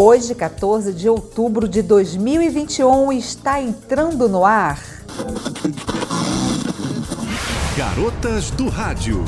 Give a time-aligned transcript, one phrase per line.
[0.00, 4.80] Hoje, 14 de outubro de 2021, está entrando no ar.
[7.76, 9.24] Garotas do Rádio.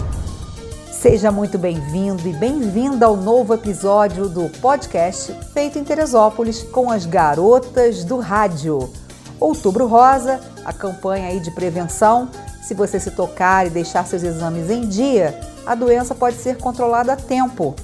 [0.92, 7.04] Seja muito bem-vindo e bem-vinda ao novo episódio do podcast feito em Teresópolis com as
[7.04, 8.92] Garotas do Rádio.
[9.40, 12.30] Outubro Rosa, a campanha aí de prevenção.
[12.62, 17.14] Se você se tocar e deixar seus exames em dia, a doença pode ser controlada
[17.14, 17.74] a tempo.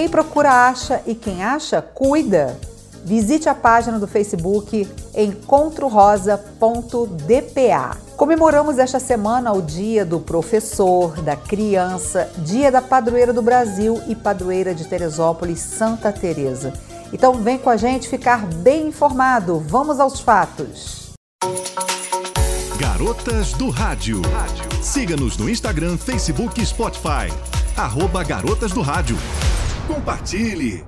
[0.00, 2.58] Quem procura acha e quem acha cuida.
[3.04, 7.98] Visite a página do Facebook encontrorosa.dpa.
[8.16, 14.16] Comemoramos esta semana o Dia do Professor, da Criança, Dia da Padroeira do Brasil e
[14.16, 16.72] Padroeira de Teresópolis, Santa Teresa.
[17.12, 19.60] Então vem com a gente ficar bem informado.
[19.60, 21.10] Vamos aos fatos.
[22.78, 24.22] Garotas do Rádio.
[24.80, 27.30] Siga-nos no Instagram, Facebook e Spotify.
[27.76, 29.18] Arroba Garotas do Rádio.
[29.86, 30.84] Compartilhe!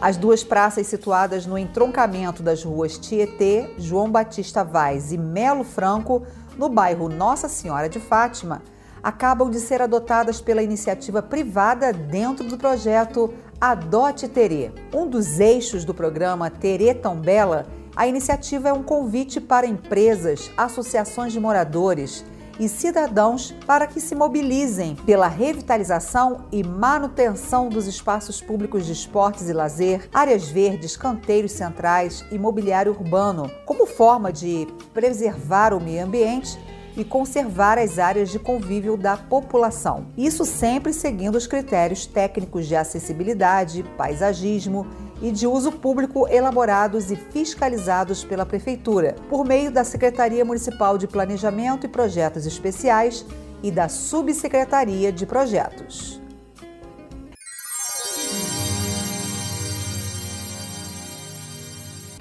[0.00, 6.26] As duas praças situadas no entroncamento das ruas Tietê, João Batista Vaz e Melo Franco,
[6.58, 8.62] no bairro Nossa Senhora de Fátima,
[9.02, 14.72] acabam de ser adotadas pela iniciativa privada dentro do projeto Adote Terê.
[14.92, 20.50] Um dos eixos do programa Terê Tão Bela, a iniciativa é um convite para empresas,
[20.56, 22.24] associações de moradores,
[22.58, 29.48] e cidadãos para que se mobilizem pela revitalização e manutenção dos espaços públicos de esportes
[29.48, 36.04] e lazer, áreas verdes, canteiros centrais e mobiliário urbano, como forma de preservar o meio
[36.04, 36.58] ambiente
[36.96, 40.06] e conservar as áreas de convívio da população.
[40.16, 44.86] Isso sempre seguindo os critérios técnicos de acessibilidade, paisagismo
[45.22, 51.06] e de uso público elaborados e fiscalizados pela Prefeitura, por meio da Secretaria Municipal de
[51.06, 53.24] Planejamento e Projetos Especiais
[53.62, 56.20] e da Subsecretaria de Projetos.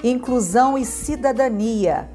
[0.03, 2.12] Inclusão e cidadania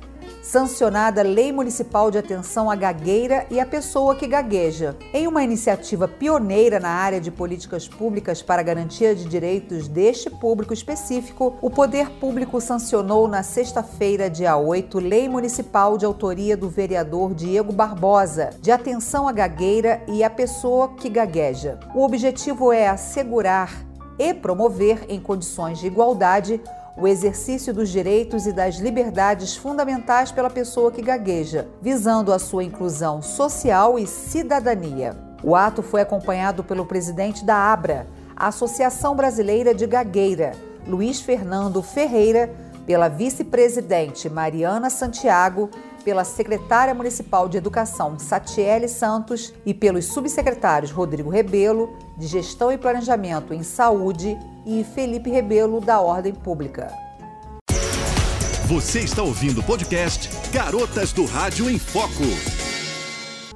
[0.49, 4.97] sancionada Lei Municipal de Atenção à Gagueira e à Pessoa que Gagueja.
[5.13, 10.73] Em uma iniciativa pioneira na área de políticas públicas para garantia de direitos deste público
[10.73, 17.35] específico, o Poder Público sancionou na sexta-feira, dia 8, Lei Municipal de autoria do vereador
[17.35, 21.79] Diego Barbosa, de atenção à gagueira e à pessoa que gagueja.
[21.95, 23.87] O objetivo é assegurar
[24.19, 26.61] e promover, em condições de igualdade,
[26.98, 32.64] o exercício dos direitos e das liberdades fundamentais pela pessoa que gagueja, visando a sua
[32.64, 35.17] inclusão social e cidadania.
[35.42, 40.53] O ato foi acompanhado pelo presidente da ABRA, a Associação Brasileira de Gagueira,
[40.87, 42.53] Luiz Fernando Ferreira,
[42.85, 45.70] pela vice-presidente Mariana Santiago,
[46.08, 52.79] pela secretária municipal de Educação Satiele Santos e pelos subsecretários Rodrigo Rebelo, de Gestão e
[52.79, 56.91] Planejamento em Saúde, e Felipe Rebelo, da Ordem Pública.
[58.64, 62.58] Você está ouvindo o podcast Garotas do Rádio em Foco.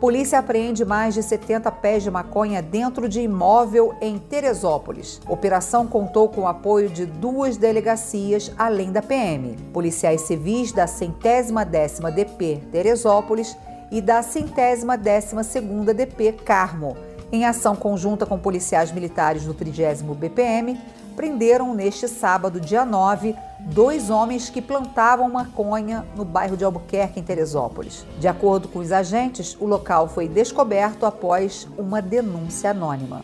[0.02, 5.20] Polícia apreende mais de 70 pés de maconha dentro de imóvel em Teresópolis.
[5.28, 9.56] Operação contou com o apoio de duas delegacias, além da PM.
[9.72, 13.56] Policiais civis da centésima décima DP Teresópolis
[13.92, 16.96] e da centésima décima segunda DP Carmo.
[17.30, 20.80] Em ação conjunta com policiais militares do 30 BPM,
[21.12, 27.22] prenderam neste sábado, dia 9, dois homens que plantavam maconha no bairro de Albuquerque, em
[27.22, 28.04] Teresópolis.
[28.18, 33.22] De acordo com os agentes, o local foi descoberto após uma denúncia anônima.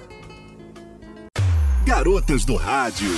[1.84, 3.10] Garotas do Rádio.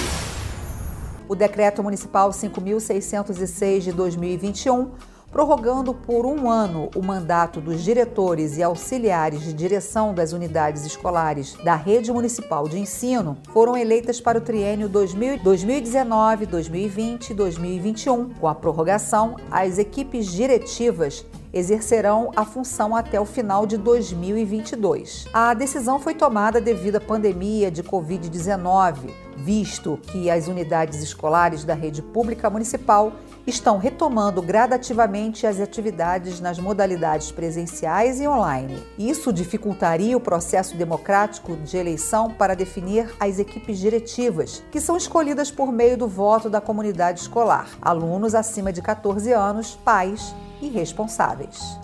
[1.27, 4.91] O Decreto Municipal 5.606 de 2021
[5.33, 11.55] prorrogando por um ano o mandato dos diretores e auxiliares de direção das unidades escolares
[11.63, 18.29] da Rede Municipal de Ensino, foram eleitas para o triênio 2019, 2020 e 2021.
[18.35, 25.27] Com a prorrogação, as equipes diretivas exercerão a função até o final de 2022.
[25.31, 31.75] A decisão foi tomada devido à pandemia de Covid-19, visto que as unidades escolares da
[31.75, 33.13] rede pública municipal
[33.45, 38.81] estão retomando gradativamente as atividades nas modalidades presenciais e online.
[38.97, 45.51] Isso dificultaria o processo democrático de eleição para definir as equipes diretivas, que são escolhidas
[45.51, 51.77] por meio do voto da comunidade escolar, alunos acima de 14 anos, pais e responsáveis.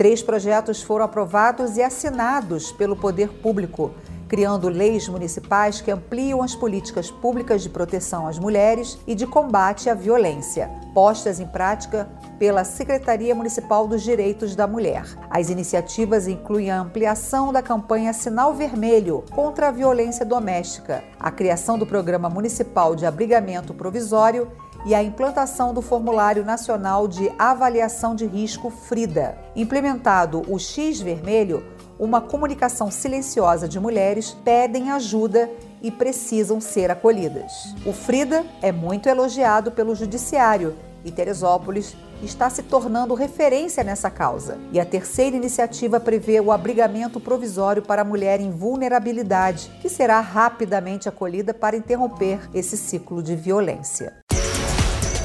[0.02, 3.92] Três projetos foram aprovados e assinados pelo poder público,
[4.26, 9.88] criando leis municipais que ampliam as políticas públicas de proteção às mulheres e de combate
[9.88, 15.04] à violência, postas em prática pela Secretaria Municipal dos Direitos da Mulher.
[15.30, 21.78] As iniciativas incluem a ampliação da campanha Sinal Vermelho contra a violência doméstica, a criação
[21.78, 24.50] do Programa Municipal de Abrigamento Provisório
[24.84, 29.36] e a implantação do Formulário Nacional de Avaliação de Risco FRIDA.
[29.54, 31.64] Implementado o X vermelho,
[31.98, 35.50] uma comunicação silenciosa de mulheres pedem ajuda
[35.80, 37.74] e precisam ser acolhidas.
[37.86, 44.58] O FRIDA é muito elogiado pelo Judiciário e Teresópolis está se tornando referência nessa causa.
[44.72, 50.20] E a terceira iniciativa prevê o abrigamento provisório para a mulher em vulnerabilidade, que será
[50.20, 54.21] rapidamente acolhida para interromper esse ciclo de violência.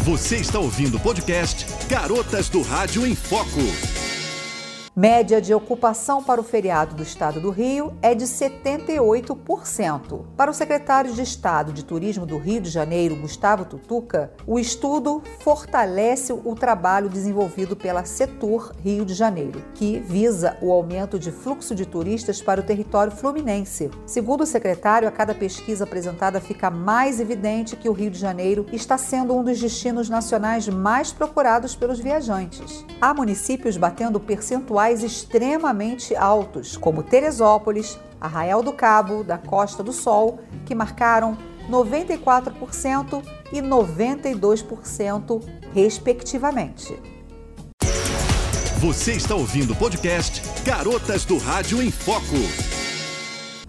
[0.07, 3.96] Você está ouvindo o podcast Garotas do Rádio em Foco.
[4.99, 10.25] Média de ocupação para o feriado do Estado do Rio é de 78%.
[10.35, 15.21] Para o secretário de Estado de Turismo do Rio de Janeiro, Gustavo Tutuca, o estudo
[15.41, 21.75] fortalece o trabalho desenvolvido pela Setur Rio de Janeiro, que visa o aumento de fluxo
[21.75, 23.91] de turistas para o território fluminense.
[24.03, 28.65] Segundo o secretário, a cada pesquisa apresentada fica mais evidente que o Rio de Janeiro
[28.73, 32.83] está sendo um dos destinos nacionais mais procurados pelos viajantes.
[32.99, 39.91] Há municípios batendo percentuais percentuais extremamente altos, como Teresópolis, Arraial do Cabo, da Costa do
[39.91, 41.37] Sol, que marcaram
[41.69, 45.43] 94% e 92%,
[45.73, 46.97] respectivamente.
[48.79, 52.37] Você está ouvindo o podcast Garotas do Rádio em Foco.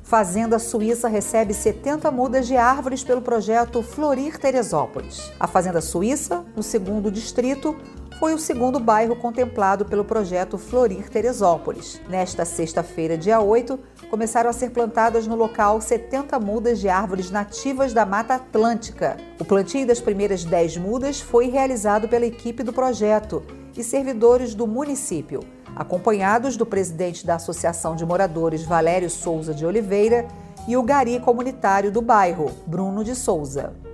[0.02, 5.30] Fazenda Suíça recebe 70 mudas de árvores pelo projeto Florir Teresópolis.
[5.38, 7.76] A Fazenda Suíça, no segundo distrito,
[8.18, 12.00] foi o segundo bairro contemplado pelo projeto Florir Teresópolis.
[12.08, 13.78] Nesta sexta-feira, dia 8,
[14.10, 19.16] começaram a ser plantadas no local 70 mudas de árvores nativas da Mata Atlântica.
[19.38, 23.44] O plantio das primeiras 10 mudas foi realizado pela equipe do projeto
[23.76, 25.40] e servidores do município,
[25.76, 30.26] acompanhados do presidente da Associação de Moradores Valério Souza de Oliveira
[30.66, 33.87] e o gari comunitário do bairro, Bruno de Souza.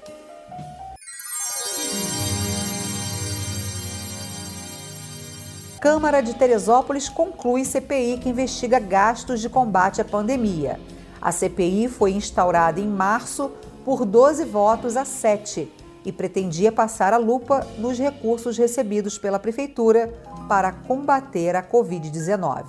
[5.80, 10.78] Câmara de Teresópolis conclui CPI que investiga gastos de combate à pandemia.
[11.22, 13.50] A CPI foi instaurada em março
[13.82, 15.72] por 12 votos a 7
[16.04, 20.12] e pretendia passar a lupa nos recursos recebidos pela Prefeitura
[20.46, 22.64] para combater a Covid-19.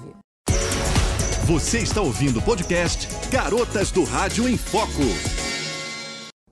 [1.46, 5.31] Você está ouvindo o podcast Garotas do Rádio em Foco.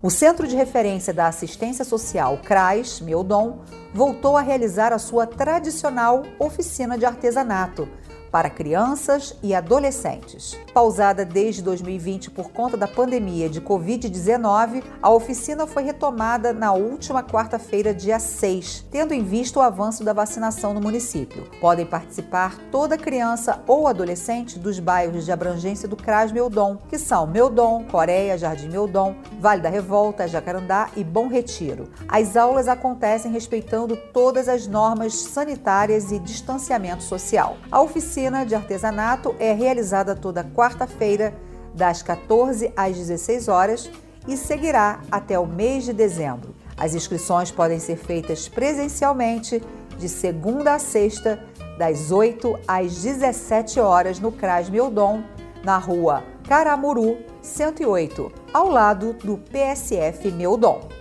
[0.02, 6.24] O Centro de Referência da Assistência Social CRAS, Meudon, voltou a realizar a sua tradicional
[6.40, 7.86] oficina de artesanato
[8.32, 10.58] para crianças e adolescentes.
[10.74, 17.24] Pausada desde 2020 por conta da pandemia de Covid-19, a oficina foi retomada na última
[17.24, 21.50] quarta-feira, dia 6, tendo em vista o avanço da vacinação no município.
[21.60, 27.26] Podem participar toda criança ou adolescente dos bairros de abrangência do CRAS Meudon, que são
[27.26, 31.90] Meudon, Coreia, Jardim Meudon, Vale da Revolta, Jacarandá e Bom Retiro.
[32.08, 37.58] As aulas acontecem respeitando todas as normas sanitárias e distanciamento social.
[37.72, 41.34] A oficina oficina de artesanato é realizada toda quarta-feira,
[41.74, 43.90] das 14 às 16 horas
[44.28, 46.54] e seguirá até o mês de dezembro.
[46.76, 49.64] As inscrições podem ser feitas presencialmente
[49.98, 51.40] de segunda a sexta,
[51.78, 55.24] das 8 às 17 horas no CRAS Meudon,
[55.64, 60.99] na rua Caramuru 108, ao lado do PSF Meudon.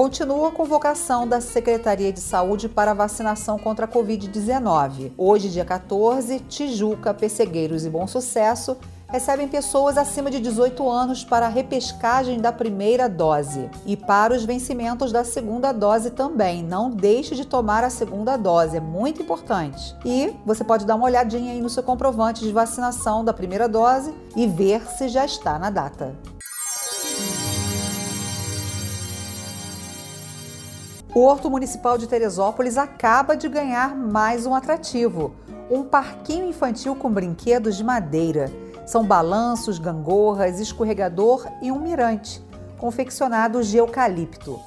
[0.00, 5.12] Continua a convocação da Secretaria de Saúde para vacinação contra a Covid-19.
[5.14, 8.78] Hoje, dia 14, Tijuca, Pessegueiros e Bom Sucesso
[9.10, 14.42] recebem pessoas acima de 18 anos para a repescagem da primeira dose e para os
[14.42, 16.62] vencimentos da segunda dose também.
[16.62, 19.94] Não deixe de tomar a segunda dose, é muito importante.
[20.02, 24.14] E você pode dar uma olhadinha aí no seu comprovante de vacinação da primeira dose
[24.34, 26.16] e ver se já está na data.
[31.20, 35.34] O Horto Municipal de Teresópolis acaba de ganhar mais um atrativo:
[35.70, 38.50] um parquinho infantil com brinquedos de madeira.
[38.86, 42.42] São balanços, gangorras, escorregador e um mirante,
[42.78, 44.58] confeccionados de eucalipto.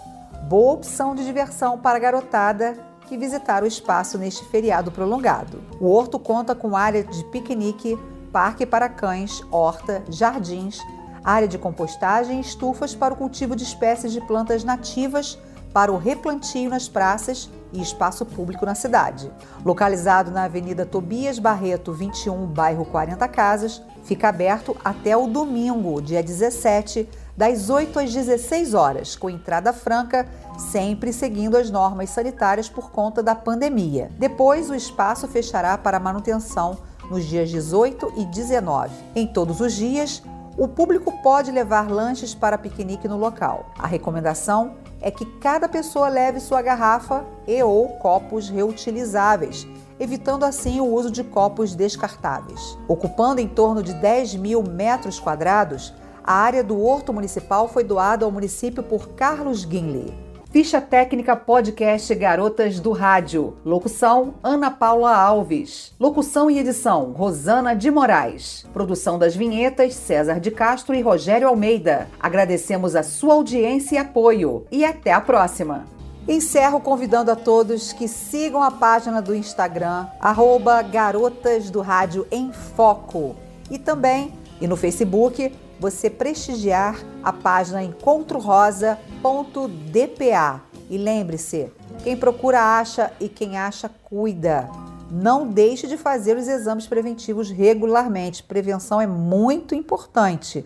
[0.47, 5.59] Boa opção de diversão para a garotada que visitar o espaço neste feriado prolongado.
[5.81, 7.97] O horto conta com área de piquenique,
[8.31, 10.77] parque para cães, horta, jardins,
[11.23, 15.39] área de compostagem e estufas para o cultivo de espécies de plantas nativas
[15.73, 19.31] para o replantio nas praças e espaço público na cidade.
[19.65, 26.21] Localizado na Avenida Tobias Barreto, 21, bairro 40 Casas, fica aberto até o domingo, dia
[26.21, 30.27] 17, das 8 às 16 horas, com entrada franca,
[30.57, 34.11] sempre seguindo as normas sanitárias por conta da pandemia.
[34.19, 36.77] Depois, o espaço fechará para manutenção
[37.09, 38.91] nos dias 18 e 19.
[39.15, 40.21] Em todos os dias,
[40.55, 43.71] o público pode levar lanches para piquenique no local.
[43.79, 49.67] A recomendação é que cada pessoa leve sua garrafa e ou copos reutilizáveis,
[49.99, 52.77] evitando assim o uso de copos descartáveis.
[52.87, 55.93] Ocupando em torno de 10 mil metros quadrados,
[56.23, 60.22] a área do Horto Municipal foi doada ao município por Carlos Guinle.
[60.53, 63.57] Ficha técnica podcast Garotas do Rádio.
[63.65, 65.91] Locução Ana Paula Alves.
[65.99, 68.63] Locução e edição Rosana de Moraes.
[68.71, 72.07] Produção das vinhetas César de Castro e Rogério Almeida.
[72.19, 75.85] Agradecemos a sua audiência e apoio e até a próxima.
[76.27, 82.53] Encerro convidando a todos que sigam a página do Instagram, arroba Garotas do Rádio em
[82.53, 83.35] Foco.
[83.71, 84.31] E também,
[84.61, 90.61] e no Facebook, você prestigiar a página encontrorosa.dpa.
[90.89, 91.71] E lembre-se,
[92.03, 94.69] quem procura acha e quem acha cuida.
[95.09, 98.43] Não deixe de fazer os exames preventivos regularmente.
[98.43, 100.65] Prevenção é muito importante.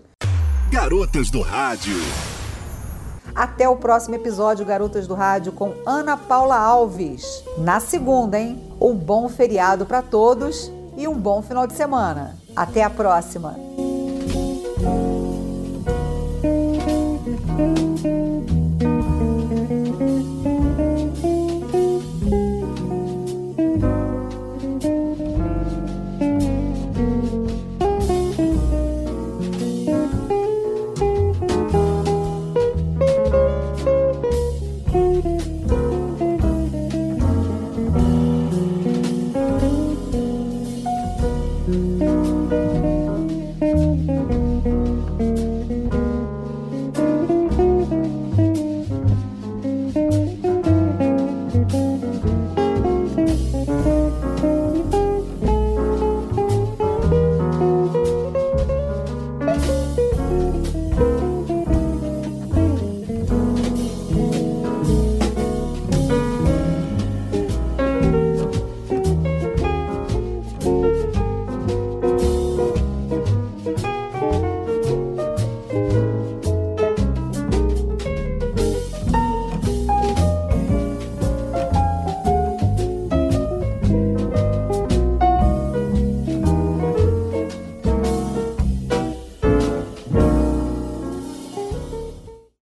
[0.71, 1.97] Garotas do Rádio.
[3.35, 7.43] Até o próximo episódio, Garotas do Rádio, com Ana Paula Alves.
[7.57, 8.73] Na segunda, hein?
[8.81, 12.35] Um bom feriado para todos e um bom final de semana.
[12.55, 13.66] Até a próxima.
[14.79, 15.16] thank you